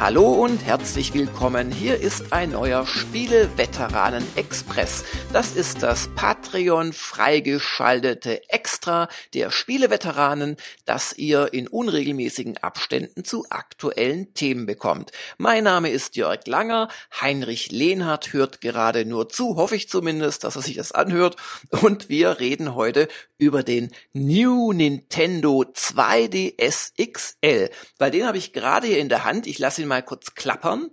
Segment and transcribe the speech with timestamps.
[0.00, 1.72] Hallo und herzlich willkommen.
[1.72, 5.04] Hier ist ein neuer Spiele-Veteranen Express.
[5.32, 14.32] Das ist das Patreon freigeschaltete Extra der Spiele-Veteranen, das ihr in unregelmäßigen Abständen zu aktuellen
[14.34, 15.10] Themen bekommt.
[15.36, 16.86] Mein Name ist Jörg Langer.
[17.20, 21.34] Heinrich Lehnhardt hört gerade nur zu, hoffe ich zumindest, dass er sich das anhört.
[21.82, 23.08] Und wir reden heute
[23.38, 27.70] über den New Nintendo 2DS XL.
[27.98, 29.46] Weil den habe ich gerade hier in der Hand.
[29.46, 30.90] Ich lasse ihn mal kurz klappern.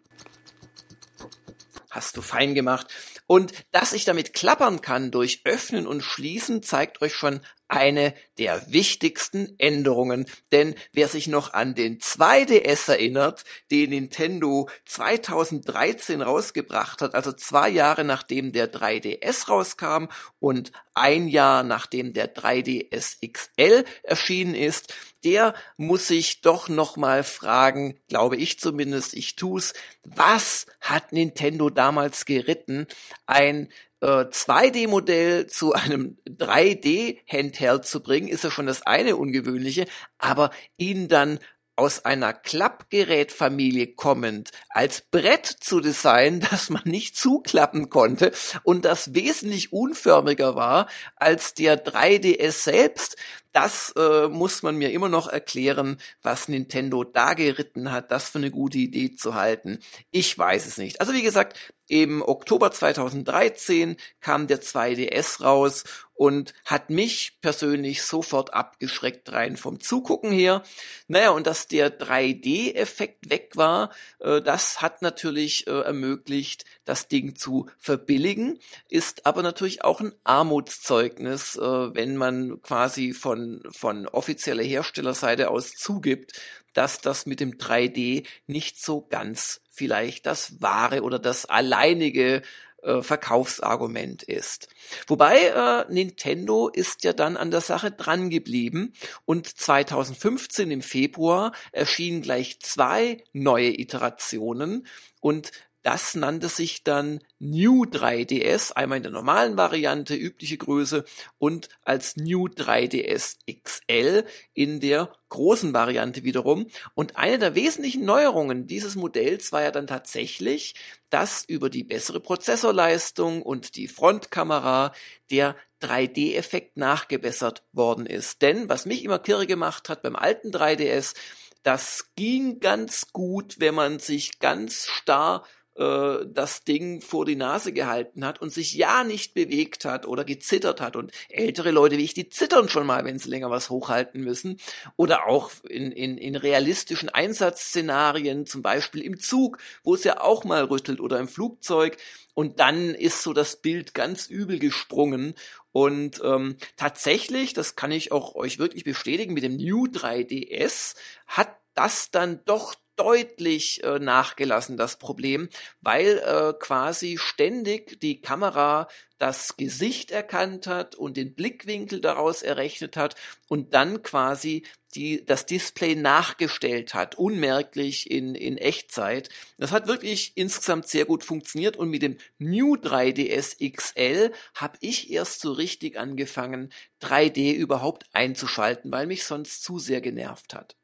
[1.89, 2.87] Hast du fein gemacht.
[3.27, 8.61] Und dass ich damit klappern kann durch Öffnen und Schließen, zeigt euch schon eine der
[8.71, 10.25] wichtigsten Änderungen.
[10.51, 17.69] Denn wer sich noch an den 2DS erinnert, den Nintendo 2013 rausgebracht hat, also zwei
[17.69, 20.05] Jahre nachdem der 3DS rauskam
[20.39, 24.93] und ein Jahr nachdem der 3DS XL erschienen ist,
[25.25, 31.69] der muss sich doch noch mal fragen, glaube ich zumindest, ich tu's, was hat Nintendo
[31.69, 32.87] damals geritten?
[33.25, 33.69] Ein
[34.01, 39.87] äh, 2D-Modell zu einem 3D-Handheld zu bringen, ist ja schon das eine ungewöhnliche,
[40.19, 41.39] aber ihn dann
[41.75, 48.31] aus einer Klappgerätfamilie kommend als Brett zu designen, das man nicht zuklappen konnte
[48.63, 53.17] und das wesentlich unförmiger war als der 3DS selbst,
[53.55, 58.39] das äh, muss man mir immer noch erklären, was Nintendo da geritten hat, das für
[58.39, 59.79] eine gute Idee zu halten.
[60.11, 60.99] Ich weiß es nicht.
[60.99, 65.85] Also wie gesagt, im Oktober 2013 kam der 2DS raus
[66.15, 70.63] und hat mich persönlich sofort abgeschreckt rein vom Zugucken her.
[71.07, 77.35] Naja, und dass der 3D-Effekt weg war, äh, das hat natürlich äh, ermöglicht, das Ding
[77.35, 84.63] zu verbilligen, ist aber natürlich auch ein Armutszeugnis, äh, wenn man quasi von, von offizieller
[84.63, 86.39] Herstellerseite aus zugibt,
[86.73, 92.41] dass das mit dem 3D nicht so ganz vielleicht das wahre oder das alleinige
[92.85, 94.69] äh, Verkaufsargument ist.
[95.07, 98.93] Wobei äh, Nintendo ist ja dann an der Sache dran geblieben
[99.25, 104.85] und 2015 im Februar erschienen gleich zwei neue Iterationen
[105.19, 105.51] und
[105.85, 111.05] das nannte sich dann New 3DS, einmal in der normalen Variante, übliche Größe,
[111.37, 114.25] und als New 3DS XL
[114.55, 116.65] in der großen Variante wiederum.
[116.95, 120.73] Und eine der wesentlichen Neuerungen dieses Modells war ja dann tatsächlich,
[121.11, 124.91] dass über die bessere Prozessorleistung und die Frontkamera
[125.29, 128.41] der 3D-Effekt nachgebessert worden ist.
[128.41, 131.13] Denn was mich immer kirre gemacht hat beim alten 3DS,
[131.61, 135.43] das ging ganz gut, wenn man sich ganz starr
[135.75, 140.23] äh, das Ding vor die Nase gehalten hat und sich ja nicht bewegt hat oder
[140.23, 140.95] gezittert hat.
[140.95, 144.57] Und ältere Leute wie ich, die zittern schon mal, wenn sie länger was hochhalten müssen.
[144.95, 150.43] Oder auch in, in, in realistischen Einsatzszenarien, zum Beispiel im Zug, wo es ja auch
[150.45, 151.97] mal rüttelt oder im Flugzeug.
[152.33, 155.35] Und dann ist so das Bild ganz übel gesprungen.
[155.71, 160.95] Und ähm, tatsächlich, das kann ich auch euch wirklich bestätigen, mit dem New 3DS
[161.27, 165.49] hat das dann doch deutlich äh, nachgelassen, das Problem,
[165.81, 172.97] weil äh, quasi ständig die Kamera das Gesicht erkannt hat und den Blickwinkel daraus errechnet
[172.97, 173.15] hat
[173.47, 174.63] und dann quasi
[174.93, 179.29] die, das Display nachgestellt hat, unmerklich in, in Echtzeit.
[179.57, 185.11] Das hat wirklich insgesamt sehr gut funktioniert und mit dem New 3DS XL habe ich
[185.11, 190.75] erst so richtig angefangen, 3D überhaupt einzuschalten, weil mich sonst zu sehr genervt hat.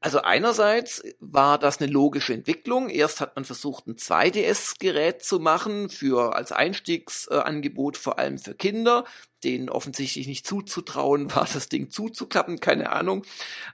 [0.00, 2.88] Also einerseits war das eine logische Entwicklung.
[2.88, 9.04] Erst hat man versucht, ein 2DS-Gerät zu machen für als Einstiegsangebot vor allem für Kinder,
[9.42, 13.24] denen offensichtlich nicht zuzutrauen war, das Ding zuzuklappen, keine Ahnung.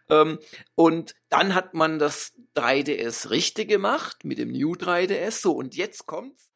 [0.08, 0.38] Ähm,
[0.74, 5.42] und dann hat man das 3DS richtig gemacht mit dem New 3DS.
[5.42, 6.50] So und jetzt kommt's.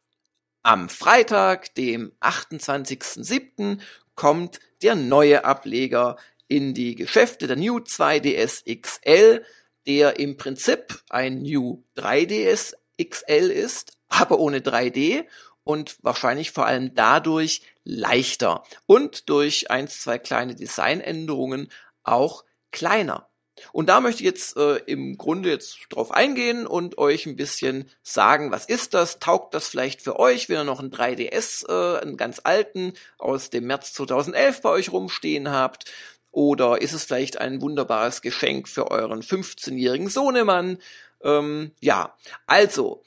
[0.63, 3.81] Am Freitag, dem 28.07.,
[4.15, 6.17] kommt der neue Ableger
[6.49, 9.45] in die Geschäfte, der New 2DS XL
[9.89, 15.25] der im Prinzip ein New 3DS XL ist, aber ohne 3D
[15.65, 21.73] und wahrscheinlich vor allem dadurch leichter und durch eins, zwei kleine Designänderungen
[22.03, 23.29] auch kleiner.
[23.73, 27.91] Und da möchte ich jetzt äh, im Grunde jetzt drauf eingehen und euch ein bisschen
[28.03, 29.19] sagen, was ist das?
[29.19, 33.51] Taugt das vielleicht für euch, wenn ihr noch einen 3DS, äh, einen ganz alten aus
[33.51, 35.91] dem März 2011 bei euch rumstehen habt?
[36.31, 40.79] Oder ist es vielleicht ein wunderbares Geschenk für euren 15-jährigen Sohnemann?
[41.23, 42.17] Ähm, ja,
[42.47, 43.03] also,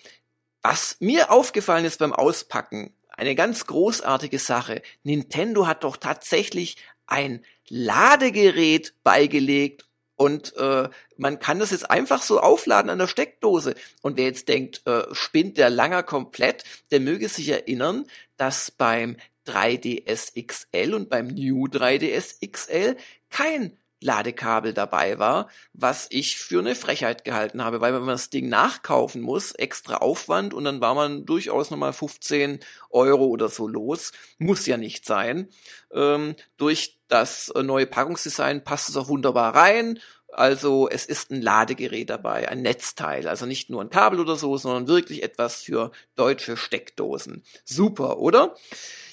[0.61, 4.81] was mir aufgefallen ist beim Auspacken, eine ganz großartige Sache.
[5.03, 9.85] Nintendo hat doch tatsächlich ein Ladegerät beigelegt
[10.21, 10.87] Und äh,
[11.17, 13.73] man kann das jetzt einfach so aufladen an der Steckdose.
[14.03, 18.05] Und wer jetzt denkt, äh, spinnt der Langer komplett, der möge sich erinnern,
[18.37, 19.17] dass beim
[19.51, 22.95] 3DS XL und beim New 3DS XL
[23.29, 28.31] kein Ladekabel dabei war, was ich für eine Frechheit gehalten habe, weil wenn man das
[28.31, 32.59] Ding nachkaufen muss, extra Aufwand und dann war man durchaus nochmal 15
[32.89, 35.49] Euro oder so los, muss ja nicht sein.
[35.93, 39.99] Ähm, durch das neue Packungsdesign passt es auch wunderbar rein.
[40.33, 44.57] Also es ist ein Ladegerät dabei, ein Netzteil, also nicht nur ein Kabel oder so,
[44.57, 47.43] sondern wirklich etwas für deutsche Steckdosen.
[47.65, 48.55] Super, oder?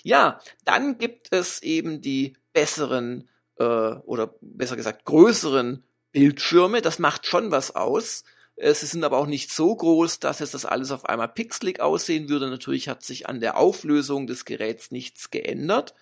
[0.08, 3.28] Ja, dann gibt es eben die besseren
[3.58, 6.80] äh, oder besser gesagt größeren Bildschirme.
[6.80, 8.24] Das macht schon was aus.
[8.56, 12.30] Sie sind aber auch nicht so groß, dass jetzt das alles auf einmal pixelig aussehen
[12.30, 12.48] würde.
[12.48, 15.94] Natürlich hat sich an der Auflösung des Geräts nichts geändert.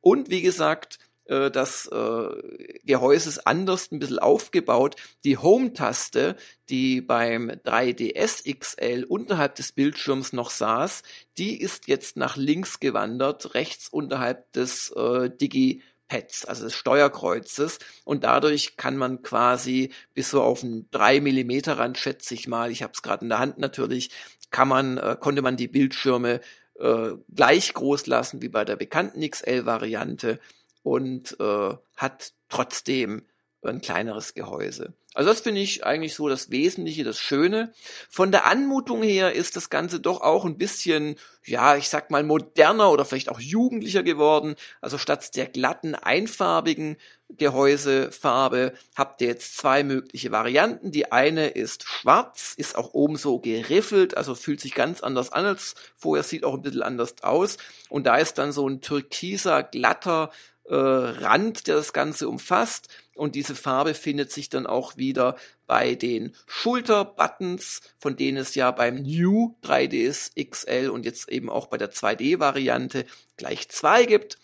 [0.00, 4.96] Und wie gesagt, äh, das äh, Gehäuse ist anders ein bisschen aufgebaut.
[5.24, 6.36] Die Home-Taste,
[6.68, 11.02] die beim 3DS XL unterhalb des Bildschirms noch saß,
[11.38, 17.78] die ist jetzt nach links gewandert, rechts unterhalb des äh, Digi Pads, also des Steuerkreuzes.
[18.04, 22.70] Und dadurch kann man quasi bis so auf einen 3 Millimeter Rand, schätze ich mal,
[22.70, 24.10] ich habe es gerade in der Hand natürlich,
[24.50, 26.40] kann man, äh, konnte man die Bildschirme
[26.78, 30.38] äh, gleich groß lassen wie bei der bekannten XL-Variante
[30.82, 33.26] und äh, hat trotzdem
[33.62, 34.94] ein kleineres Gehäuse.
[35.14, 37.72] Also das finde ich eigentlich so das Wesentliche, das Schöne.
[38.08, 42.22] Von der Anmutung her ist das Ganze doch auch ein bisschen, ja, ich sag mal
[42.22, 44.54] moderner oder vielleicht auch jugendlicher geworden.
[44.80, 46.96] Also statt der glatten, einfarbigen
[47.28, 50.92] Gehäusefarbe habt ihr jetzt zwei mögliche Varianten.
[50.92, 55.44] Die eine ist schwarz, ist auch oben so geriffelt, also fühlt sich ganz anders an
[55.44, 57.58] als vorher, sieht auch ein bisschen anders aus.
[57.90, 60.30] Und da ist dann so ein türkiser, glatter
[60.72, 62.88] äh, Rand, der das Ganze umfasst.
[63.14, 65.36] Und diese Farbe findet sich dann auch wieder
[65.66, 71.66] bei den Schulterbuttons, von denen es ja beim New 3ds XL und jetzt eben auch
[71.66, 73.04] bei der 2D-Variante
[73.36, 74.38] gleich zwei gibt.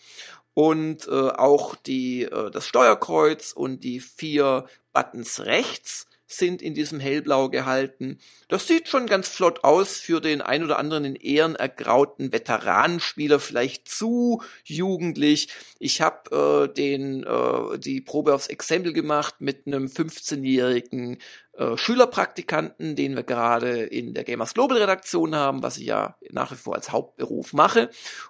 [0.53, 6.99] Und äh, auch die, äh, das Steuerkreuz und die vier Buttons rechts sind in diesem
[6.99, 8.19] hellblau gehalten.
[8.47, 13.39] Das sieht schon ganz flott aus für den ein oder anderen in Ehren ergrauten Veteranenspieler,
[13.39, 15.49] vielleicht zu jugendlich.
[15.79, 21.17] Ich habe äh, den äh, die Probe aufs Exempel gemacht mit einem 15-jährigen
[21.53, 26.51] äh, Schülerpraktikanten, den wir gerade in der Gamers Global Redaktion haben, was ich ja nach
[26.51, 27.89] wie vor als Hauptberuf mache.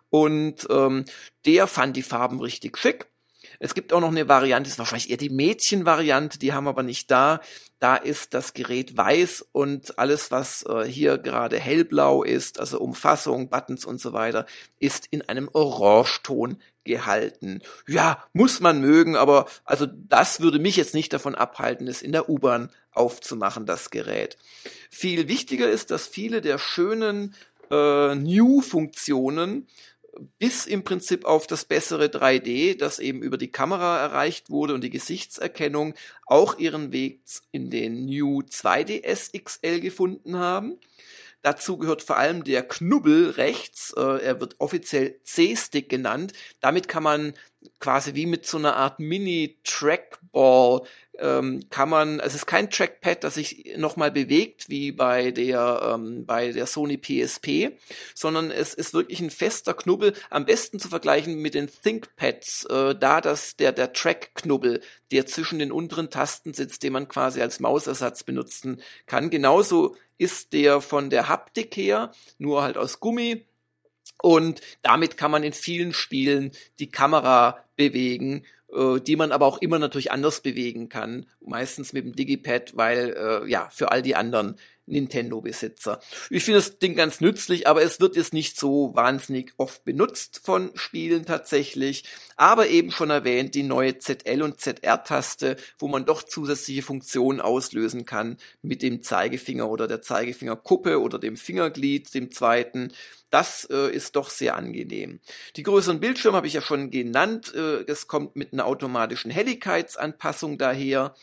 [0.09, 1.05] Und ähm,
[1.45, 3.07] der fand die Farben richtig schick.
[3.59, 6.83] Es gibt auch noch eine Variante, ist wahrscheinlich eher die Mädchenvariante, die haben wir aber
[6.83, 7.41] nicht da.
[7.79, 13.49] Da ist das Gerät weiß und alles, was äh, hier gerade hellblau ist, also Umfassung,
[13.49, 14.45] Buttons und so weiter,
[14.79, 17.61] ist in einem Orangeton gehalten.
[17.87, 22.11] Ja, muss man mögen, aber also das würde mich jetzt nicht davon abhalten, es in
[22.11, 24.37] der U-Bahn aufzumachen, das Gerät.
[24.89, 27.35] Viel wichtiger ist, dass viele der schönen
[27.69, 29.67] äh, New-Funktionen
[30.37, 34.83] bis im Prinzip auf das bessere 3D, das eben über die Kamera erreicht wurde und
[34.83, 35.93] die Gesichtserkennung
[36.25, 37.21] auch ihren Weg
[37.51, 40.77] in den New 2DS XL gefunden haben.
[41.41, 43.93] Dazu gehört vor allem der Knubbel rechts.
[43.95, 46.33] Äh, er wird offiziell C-Stick genannt.
[46.59, 47.33] Damit kann man
[47.79, 50.81] quasi wie mit so einer Art Mini-Trackball
[51.21, 56.25] ähm, kann man, es ist kein Trackpad, das sich nochmal bewegt wie bei der ähm,
[56.25, 57.77] bei der Sony PSP,
[58.13, 62.95] sondern es ist wirklich ein fester Knubbel, am besten zu vergleichen mit den ThinkPads, äh,
[62.95, 67.59] da das der der Track-Knubbel, der zwischen den unteren Tasten sitzt, den man quasi als
[67.59, 69.29] Mausersatz benutzen kann.
[69.29, 73.45] Genauso ist der von der Haptik her, nur halt aus Gummi
[74.21, 79.59] und damit kann man in vielen Spielen die Kamera bewegen, äh, die man aber auch
[79.59, 81.25] immer natürlich anders bewegen kann.
[81.41, 84.57] Meistens mit dem Digipad, weil äh, ja, für all die anderen
[84.89, 86.01] Nintendo-Besitzer.
[86.29, 90.41] Ich finde das Ding ganz nützlich, aber es wird jetzt nicht so wahnsinnig oft benutzt
[90.43, 92.03] von Spielen tatsächlich.
[92.35, 98.05] Aber eben schon erwähnt, die neue ZL- und ZR-Taste, wo man doch zusätzliche Funktionen auslösen
[98.05, 102.91] kann mit dem Zeigefinger oder der Zeigefingerkuppe oder dem Fingerglied, dem zweiten.
[103.29, 105.19] Das äh, ist doch sehr angenehm.
[105.55, 107.53] Die größeren Bildschirme habe ich ja schon genannt.
[107.53, 111.15] Äh, es kommt mit einer automatischen Helligkeitsanpassung daher.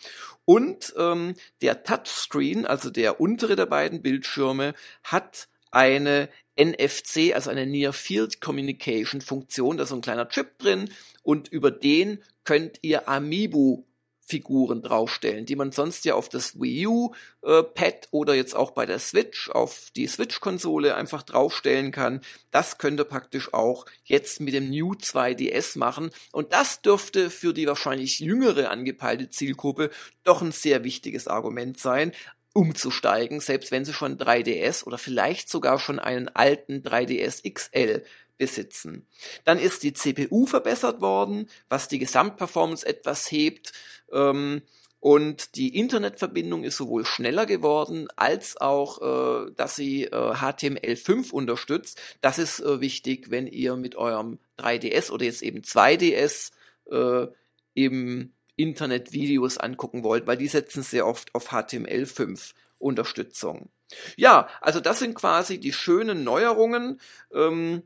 [0.44, 7.66] Und ähm, der Touchscreen, also der untere der beiden Bildschirme, hat eine NFC, also eine
[7.66, 9.76] Near Field Communication Funktion.
[9.76, 10.90] Da ist so ein kleiner Chip drin
[11.22, 13.84] und über den könnt ihr Amiibo
[14.26, 18.72] Figuren draufstellen, die man sonst ja auf das Wii U äh, Pad oder jetzt auch
[18.72, 22.20] bei der Switch auf die Switch Konsole einfach draufstellen kann.
[22.50, 27.54] Das könnt ihr praktisch auch jetzt mit dem New 2DS machen und das dürfte für
[27.54, 29.90] die wahrscheinlich jüngere angepeilte Zielgruppe
[30.24, 32.12] doch ein sehr wichtiges Argument sein,
[32.52, 38.02] umzusteigen, selbst wenn sie schon 3DS oder vielleicht sogar schon einen alten 3DS XL
[38.38, 39.06] besitzen.
[39.44, 43.72] Dann ist die CPU verbessert worden, was die Gesamtperformance etwas hebt.
[44.12, 44.62] Ähm,
[45.00, 52.00] und die Internetverbindung ist sowohl schneller geworden, als auch, äh, dass sie äh, HTML5 unterstützt.
[52.22, 56.50] Das ist äh, wichtig, wenn ihr mit eurem 3DS oder jetzt eben 2DS
[56.90, 57.26] äh,
[57.74, 63.68] im Internet Videos angucken wollt, weil die setzen sehr oft auf HTML5 Unterstützung.
[64.16, 67.00] Ja, also das sind quasi die schönen Neuerungen.
[67.32, 67.82] Ähm,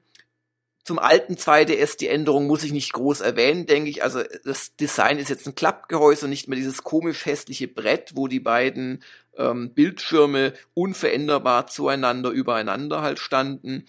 [0.84, 4.02] zum alten 2DS, die Änderung muss ich nicht groß erwähnen, denke ich.
[4.02, 8.28] Also das Design ist jetzt ein Klappgehäuse und nicht mehr dieses komisch hässliche Brett, wo
[8.28, 9.02] die beiden
[9.36, 13.86] ähm, Bildschirme unveränderbar zueinander übereinander halt standen.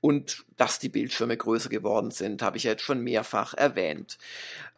[0.00, 4.18] Und dass die Bildschirme größer geworden sind, habe ich jetzt schon mehrfach erwähnt.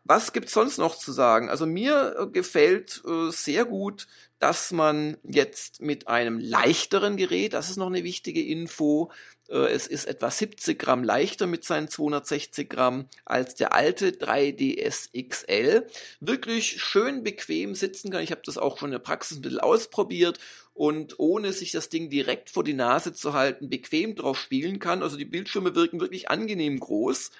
[0.04, 1.48] Was gibt's sonst noch zu sagen?
[1.48, 4.06] Also mir äh, gefällt äh, sehr gut,
[4.38, 9.10] dass man jetzt mit einem leichteren Gerät, das ist noch eine wichtige Info,
[9.48, 15.10] äh, es ist etwa 70 Gramm leichter mit seinen 260 Gramm als der alte 3DS
[15.28, 15.86] XL.
[16.20, 18.22] Wirklich schön bequem sitzen kann.
[18.22, 20.38] Ich habe das auch schon in der Praxis ein bisschen ausprobiert
[20.74, 25.02] und ohne sich das Ding direkt vor die Nase zu halten, bequem drauf spielen kann.
[25.02, 27.30] Also die Bildschirme wirken wirklich angenehm groß.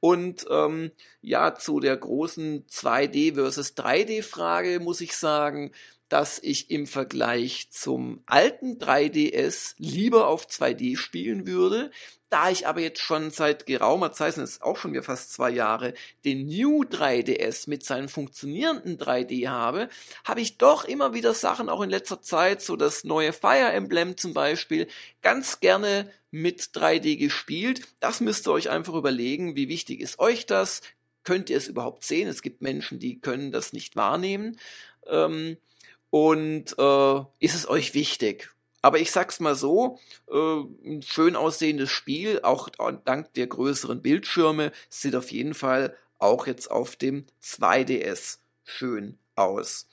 [0.00, 5.72] Und ähm, ja, zu der großen 2D versus 3D Frage muss ich sagen,
[6.10, 11.92] dass ich im Vergleich zum alten 3DS lieber auf 2D spielen würde.
[12.30, 15.50] Da ich aber jetzt schon seit geraumer Zeit, das ist auch schon wieder fast zwei
[15.50, 19.88] Jahre, den New 3DS mit seinem funktionierenden 3D habe,
[20.24, 24.16] habe ich doch immer wieder Sachen, auch in letzter Zeit, so das neue Fire Emblem
[24.16, 24.88] zum Beispiel,
[25.22, 27.82] ganz gerne mit 3D gespielt.
[28.00, 30.82] Das müsst ihr euch einfach überlegen, wie wichtig ist euch das?
[31.22, 32.28] Könnt ihr es überhaupt sehen?
[32.28, 34.58] Es gibt Menschen, die können das nicht wahrnehmen.
[35.06, 35.56] Ähm,
[36.10, 38.50] und äh, ist es euch wichtig?
[38.82, 39.98] Aber ich sag's mal so,
[40.30, 42.68] äh, ein schön aussehendes Spiel, auch
[43.04, 49.86] dank der größeren Bildschirme, sieht auf jeden Fall auch jetzt auf dem 2DS schön aus.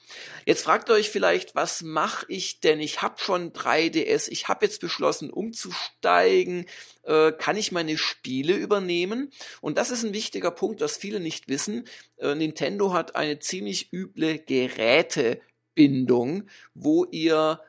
[0.45, 2.79] Jetzt fragt ihr euch vielleicht, was mache ich denn?
[2.79, 6.65] Ich habe schon 3DS, ich habe jetzt beschlossen, umzusteigen.
[7.03, 9.31] Äh, kann ich meine Spiele übernehmen?
[9.61, 11.87] Und das ist ein wichtiger Punkt, was viele nicht wissen.
[12.17, 15.41] Äh, Nintendo hat eine ziemlich üble Geräte
[15.77, 16.43] Bindung,
[16.73, 17.61] wo ihr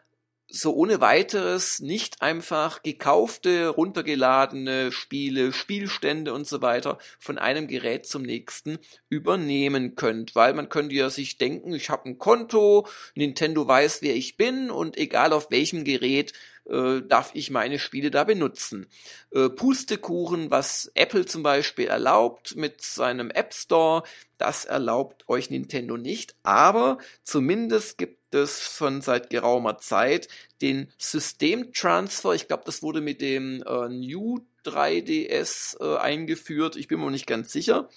[0.50, 8.06] so ohne weiteres nicht einfach gekaufte, runtergeladene Spiele, Spielstände und so weiter von einem Gerät
[8.06, 8.78] zum nächsten
[9.10, 14.16] übernehmen könnt, weil man könnte ja sich denken, ich habe ein Konto, Nintendo weiß, wer
[14.16, 16.32] ich bin und egal auf welchem Gerät
[16.68, 18.86] äh, darf ich meine Spiele da benutzen.
[19.30, 24.02] Äh, Pustekuchen, was Apple zum Beispiel erlaubt mit seinem App Store,
[24.38, 30.28] das erlaubt euch Nintendo nicht, aber zumindest gibt es schon seit geraumer Zeit
[30.60, 32.32] den Systemtransfer.
[32.34, 36.76] Ich glaube, das wurde mit dem äh, New 3DS äh, eingeführt.
[36.76, 37.88] Ich bin mir nicht ganz sicher.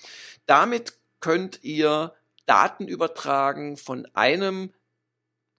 [0.46, 2.14] Damit könnt ihr
[2.46, 4.74] Daten übertragen von einem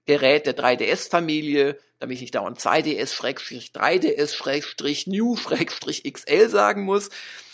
[0.07, 3.14] Gerät der 3DS-Familie, damit ich nicht dauernd 2DS,
[3.73, 7.11] 3DS, New, XL sagen muss.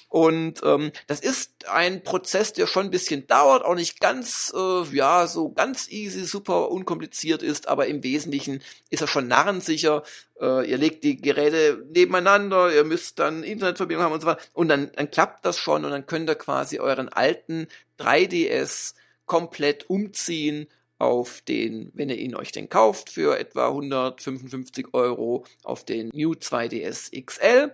[0.08, 4.82] Und ähm, das ist ein Prozess, der schon ein bisschen dauert, auch nicht ganz, äh,
[4.96, 10.02] ja, so ganz easy, super unkompliziert ist, aber im Wesentlichen ist er schon narrensicher.
[10.40, 14.42] Äh, ihr legt die Geräte nebeneinander, ihr müsst dann Internetverbindung haben und so weiter.
[14.54, 18.94] Und dann, dann klappt das schon und dann könnt ihr quasi euren alten 3DS
[19.26, 25.84] komplett umziehen auf den, wenn ihr ihn euch denn kauft, für etwa 155 Euro auf
[25.84, 27.72] den New 2DS XL.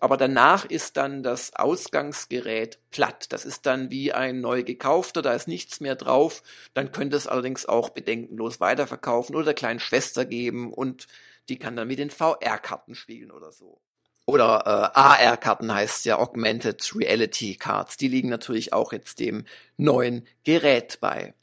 [0.00, 3.26] Aber danach ist dann das Ausgangsgerät platt.
[3.30, 6.42] Das ist dann wie ein neu gekaufter, da ist nichts mehr drauf.
[6.74, 11.06] Dann könnt ihr es allerdings auch bedenkenlos weiterverkaufen oder der kleinen Schwester geben und
[11.48, 13.80] die kann dann mit den VR-Karten spielen oder so.
[14.26, 14.62] Oder
[14.94, 17.96] äh, AR-Karten heißt ja Augmented Reality Cards.
[17.96, 19.44] Die liegen natürlich auch jetzt dem
[19.76, 21.34] neuen Gerät bei.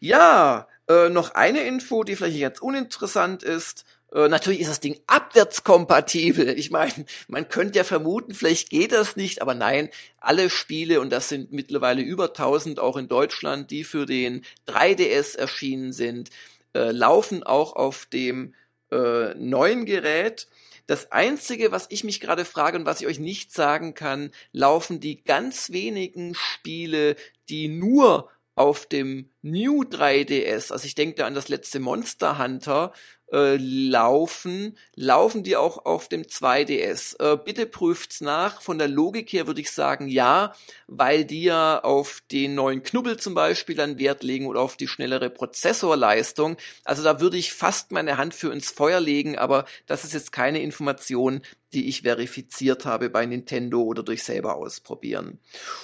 [0.00, 3.84] Ja, äh, noch eine Info, die vielleicht jetzt uninteressant ist.
[4.14, 6.56] Äh, natürlich ist das Ding abwärtskompatibel.
[6.58, 11.10] Ich meine, man könnte ja vermuten, vielleicht geht das nicht, aber nein, alle Spiele, und
[11.10, 16.30] das sind mittlerweile über 1000 auch in Deutschland, die für den 3DS erschienen sind,
[16.74, 18.54] äh, laufen auch auf dem
[18.92, 20.46] äh, neuen Gerät.
[20.86, 25.00] Das Einzige, was ich mich gerade frage und was ich euch nicht sagen kann, laufen
[25.00, 27.16] die ganz wenigen Spiele,
[27.48, 32.92] die nur auf dem New 3DS, also ich denke da an das letzte Monster Hunter,
[33.34, 37.20] äh, laufen, laufen die auch auf dem 2DS.
[37.20, 38.62] Äh, bitte prüft's nach.
[38.62, 40.54] Von der Logik her würde ich sagen ja,
[40.86, 44.86] weil die ja auf den neuen Knubbel zum Beispiel dann Wert legen oder auf die
[44.86, 46.56] schnellere Prozessorleistung.
[46.84, 50.30] Also da würde ich fast meine Hand für ins Feuer legen, aber das ist jetzt
[50.30, 51.42] keine Information,
[51.74, 55.40] die ich verifiziert habe bei Nintendo oder durch selber ausprobieren.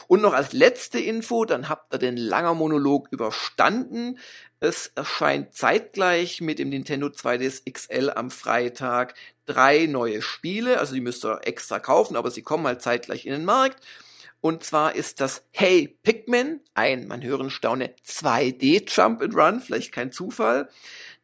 [0.07, 4.19] Und noch als letzte Info, dann habt ihr den langer Monolog überstanden.
[4.61, 9.15] Es erscheint zeitgleich mit dem Nintendo 2DS XL am Freitag
[9.47, 10.79] drei neue Spiele.
[10.79, 13.85] Also die müsst ihr extra kaufen, aber sie kommen halt zeitgleich in den Markt.
[14.41, 19.93] Und zwar ist das Hey Pikmin, ein, man hören staune, 2D Jump and Run, vielleicht
[19.93, 20.71] kein Zufall.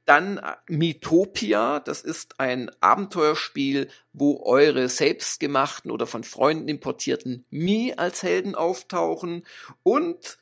[0.06, 7.92] Dann äh, Mythopia, das ist ein Abenteuerspiel, wo eure selbstgemachten oder von Freunden importierten Mi
[7.96, 9.44] als Helden auftauchen.
[9.82, 10.38] Und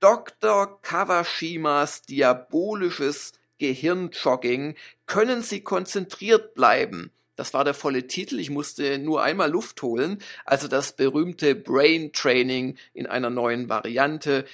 [0.00, 0.82] Dr.
[0.82, 4.74] Kawashimas diabolisches Gehirnjogging.
[5.06, 7.12] Können Sie konzentriert bleiben?
[7.36, 8.40] Das war der volle Titel.
[8.40, 10.18] Ich musste nur einmal Luft holen.
[10.44, 14.44] Also das berühmte Brain Training in einer neuen Variante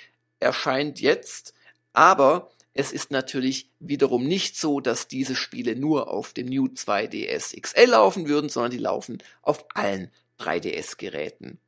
[0.41, 1.55] erscheint jetzt.
[1.93, 7.61] Aber es ist natürlich wiederum nicht so, dass diese Spiele nur auf dem New 2DS
[7.61, 11.59] XL laufen würden, sondern die laufen auf allen 3DS-Geräten.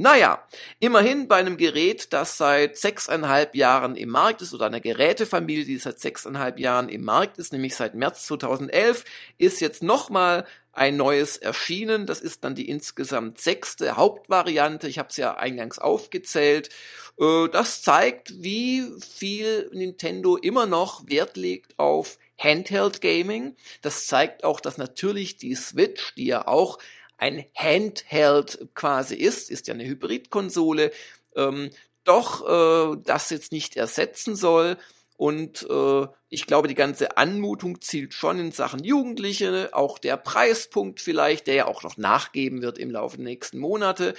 [0.00, 0.46] Naja,
[0.78, 5.76] immerhin bei einem Gerät, das seit sechseinhalb Jahren im Markt ist, oder einer Gerätefamilie, die
[5.76, 9.04] seit sechseinhalb Jahren im Markt ist, nämlich seit März 2011,
[9.38, 12.06] ist jetzt nochmal ein neues erschienen.
[12.06, 14.86] Das ist dann die insgesamt sechste Hauptvariante.
[14.86, 16.70] Ich habe es ja eingangs aufgezählt.
[17.18, 23.56] Äh, das zeigt, wie viel Nintendo immer noch Wert legt auf Handheld Gaming.
[23.82, 26.78] Das zeigt auch, dass natürlich die Switch, die ja auch
[27.18, 30.92] ein Handheld quasi ist, ist ja eine Hybridkonsole,
[31.36, 31.70] ähm,
[32.04, 34.78] doch äh, das jetzt nicht ersetzen soll.
[35.16, 41.00] Und äh, ich glaube, die ganze Anmutung zielt schon in Sachen Jugendliche, auch der Preispunkt
[41.00, 44.14] vielleicht, der ja auch noch nachgeben wird im Laufe der nächsten Monate.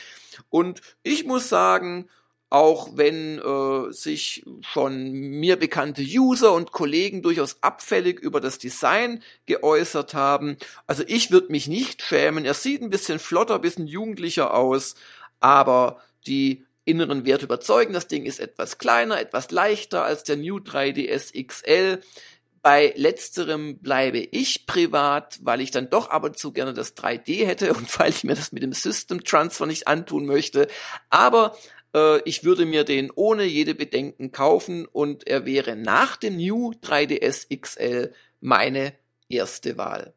[0.50, 2.10] Und ich muss sagen,
[2.50, 9.22] auch wenn äh, sich schon mir bekannte User und Kollegen durchaus abfällig über das Design
[9.46, 10.58] geäußert haben.
[10.88, 12.46] Also ich würde mich nicht schämen.
[12.46, 14.96] Er sieht ein bisschen flotter, ein bisschen jugendlicher aus,
[15.40, 17.94] aber die inneren Werte überzeugen.
[17.94, 22.02] Das Ding ist etwas kleiner, etwas leichter als der New 3DS XL.
[22.62, 27.46] Bei letzterem bleibe ich privat, weil ich dann doch ab und zu gerne das 3D
[27.46, 30.68] hätte und weil ich mir das mit dem System Transfer nicht antun möchte.
[31.12, 31.56] Aber
[31.94, 36.74] äh, ich würde mir den ohne jede Bedenken kaufen und er wäre nach dem New
[36.84, 38.94] 3DS XL meine
[39.28, 40.14] erste Wahl.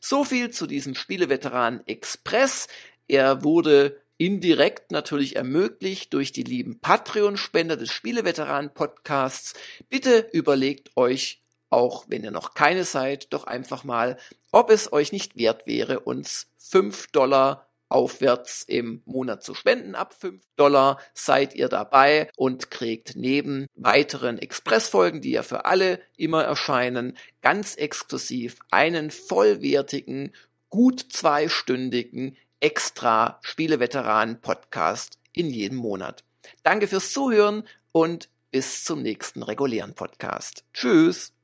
[0.00, 2.68] So viel zu diesem Spieleveteran Express.
[3.06, 9.54] Er wurde indirekt natürlich ermöglicht durch die lieben Patreon-Spender des Spieleveteran-Podcasts.
[9.88, 14.18] Bitte überlegt euch, auch wenn ihr noch keine seid, doch einfach mal,
[14.50, 19.94] ob es euch nicht wert wäre, uns 5 Dollar aufwärts im Monat zu spenden.
[19.94, 26.00] Ab 5 Dollar seid ihr dabei und kriegt neben weiteren Expressfolgen, die ja für alle
[26.16, 30.34] immer erscheinen, ganz exklusiv einen vollwertigen,
[30.68, 36.24] gut zweistündigen extra Spieleveteranen-Podcast in jedem Monat.
[36.62, 40.64] Danke fürs Zuhören und bis zum nächsten regulären Podcast.
[40.72, 41.37] Tschüss!